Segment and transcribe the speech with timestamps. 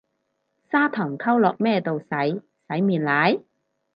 [0.63, 2.07] 砂糖溝落咩度洗，
[2.67, 3.37] 洗面奶？